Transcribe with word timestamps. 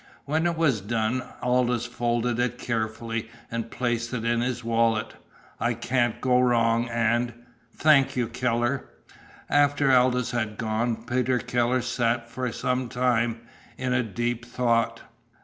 When 0.25 0.47
it 0.47 0.57
was 0.57 0.81
done, 0.81 1.21
Aldous 1.43 1.85
folded 1.85 2.39
it 2.39 2.57
carefully 2.57 3.29
and 3.51 3.69
placed 3.69 4.15
it 4.15 4.25
in 4.25 4.41
his 4.41 4.63
wallet. 4.63 5.13
"I 5.59 5.75
can't 5.75 6.19
go 6.19 6.39
wrong, 6.39 6.89
and 6.89 7.33
thank 7.75 8.15
you, 8.15 8.27
Keller!" 8.27 8.89
After 9.47 9.91
Aldous 9.91 10.31
had 10.31 10.57
gone, 10.57 11.03
Peter 11.05 11.37
Keller 11.37 11.83
sat 11.83 12.31
for 12.31 12.51
some 12.51 12.89
time 12.89 13.41
in 13.77 14.13
deep 14.13 14.43
thought. 14.43 15.03